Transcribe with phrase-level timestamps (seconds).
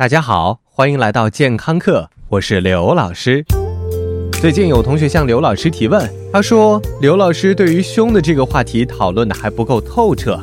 [0.00, 3.44] 大家好，欢迎来到健康课，我是刘老师。
[4.40, 10.40] 最近有同学向刘老师提问，他说刘老师对于胸的这个话题讨论的还不够透彻。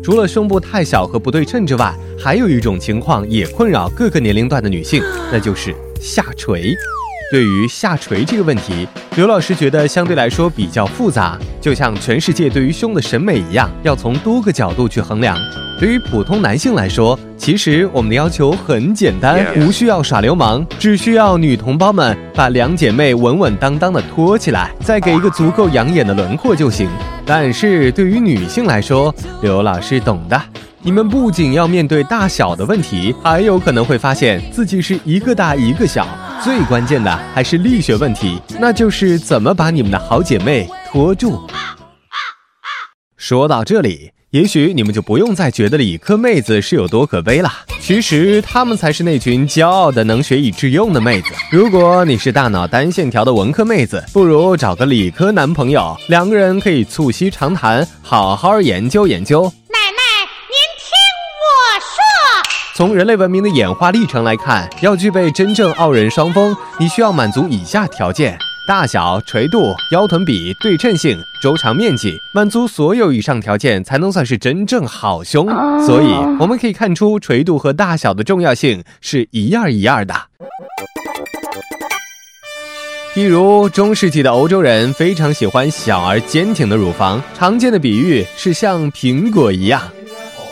[0.00, 5.02] 除了胸部太小和不对称之外，还有一种情况也困扰各个年龄段的女性，
[5.32, 6.72] 那就是下垂。
[7.30, 15.38] 对于下垂这个问题，刘老师觉得相对来说比较复杂，就像全世界对于胸的审美一样，要从多个角度去衡量。
[15.78, 26.88] 对于普通男性来说，其实我们的要求很简单，无需要耍流氓，只需要女同胞们把两姐妹稳稳当当的托起来，再给一个足够养眼的轮廓就行。
[27.24, 30.42] 但是对于女性来说，刘老师懂的。
[30.82, 36.08] 你们不仅要面对大小的问题，还有可能会发现自己是一个大一个小。
[36.42, 41.46] 最关键的还是力学问题，那就是怎么把你们的好姐妹拖住。
[43.18, 47.52] 说到这里，也许你们就不用再觉得理科妹子是有多可悲了。
[47.78, 51.28] 其实她们才是那群骄傲的能学以致用的妹子。
[51.50, 59.52] 如果你是大脑单线条的文科妹子，不如找个理科男朋友，两个人可以促膝长谈，好好研究研究。
[62.80, 72.16] 从人类文明的演化历程来看，要具备真正傲人双峰，你需要满足以下条件：大小、垂度、腰臀比、对称性、周长面积。
[72.32, 75.46] 满足所有以上条件，才能算是真正好胸。
[75.84, 76.06] 所以
[76.38, 80.14] 我们可以看出，垂度和大小的重要性是一样一样的。
[83.12, 89.82] 譬如中世纪的欧洲人非常喜欢小而坚挺的乳房，常见的比喻是像苹果一样。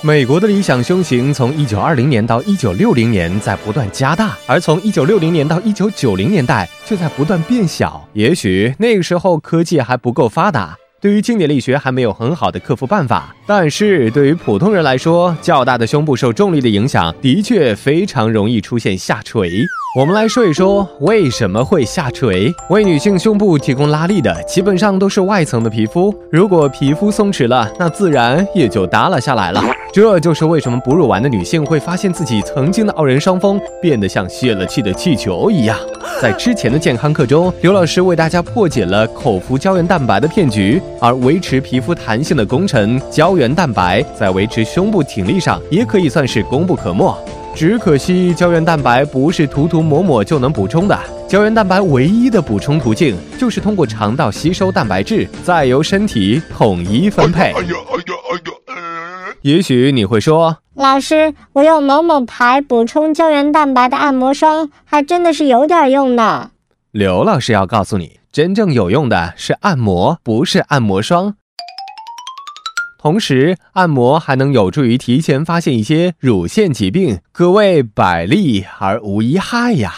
[0.00, 8.08] 美国的理想胸型从一九二零年到一九六零年在不断加大，而从一九六零年到一九九零年代却在不断变小。
[8.12, 13.34] 也许那个时候科技还不够发达，对于经典力学还没有很好的克服办法。
[13.44, 19.50] 但是对于普通人来说，较大的胸部受重力的影响，的确非常容易出现下垂。
[19.96, 22.54] 我们来说一说为什么会下垂。
[22.68, 26.14] 为女性胸部提供拉力的，基本上都是外层的皮肤。
[26.30, 29.62] 如果皮肤松弛了，那自然也就耷拉下来了。
[29.90, 35.78] 这就是为什么哺乳完的女性会发现自己曾经的傲人双峰变得像泄了气的气球一样。
[36.20, 47.16] 在之前的健康课中，刘老师为大家破解了口服胶原蛋白的骗局，而维持皮肤弹性的功臣胶原蛋白，在维持胸部挺立上也可以算是功不可没。
[47.58, 50.96] 只可惜胶原蛋白不是涂涂抹抹就能补充的，
[51.26, 57.46] 胶原蛋白唯一的补充途径就是通过肠道吸收蛋白质，再由身体统一分配。
[57.46, 58.14] 哎呀哎呀
[58.68, 59.34] 哎呀！
[59.42, 66.52] 也许你会说，老师，我用某某牌补充胶原蛋白的按摩霜，还真的是有点用呢。
[66.92, 71.34] 刘老师要告诉你，真正有用的是按摩，不是按摩霜。
[73.00, 79.92] 同时，按摩还能有助于提前发现一些乳腺疾病，可谓百利而无一害呀。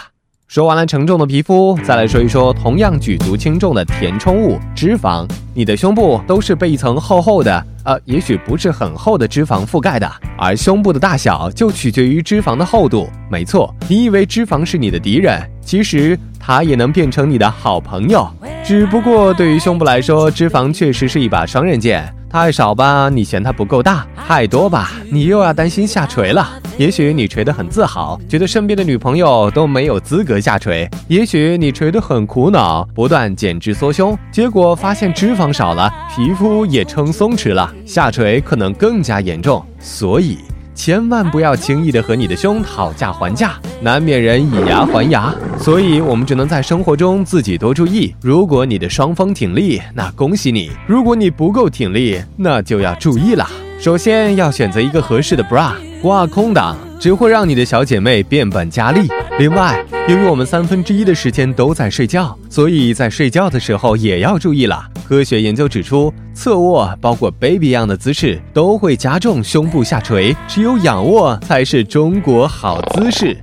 [0.46, 5.26] 说完了沉重的皮肤，再来说一说同样举足轻重的填充物——脂肪。
[5.54, 13.08] 你的胸部都是被一层厚厚的，呃，也许不是很厚的脂肪覆盖的，而胸部的大小就取决于脂肪的厚度。
[13.30, 18.28] 没错，你以为脂肪是你的敌人，其实它也能变成你的好朋友。
[18.62, 22.12] 只不过对于胸部来说，脂肪确实是一把双刃剑。
[22.30, 26.48] 太少吧，你嫌它不够大；太多吧，你又要担心下垂了。
[26.78, 39.60] 也许你垂得很自豪，觉得身边的女朋友都没有资格下垂；也许你垂得很苦恼，不断减脂缩胸，结果发现脂肪少了，皮肤也撑松弛了，下垂可能更加严重。
[39.80, 40.38] 所以。
[40.82, 43.52] 千万不要轻易的和你的胸讨价还价，
[43.82, 48.14] 难免人以牙还牙，所以我们只能在生活中自己多注意。
[48.22, 53.46] 如果你的双峰挺立，那恭喜你；如果你不够挺立，那就要注意了。
[53.78, 59.06] 首先要选择一个合适的 bra，挂空档只会让你的小姐妹变本加厉。
[59.38, 64.82] 另外，由于我们三分之一的时间都在睡觉，所以在睡觉的时候也要注意了。
[65.10, 73.36] 科学研究指出侧卧包括 baby 样的姿势都会加重胸部下垂只有仰卧才是中国好姿势。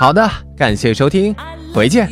[0.00, 1.34] 好的感谢收听
[1.74, 2.08] 回见。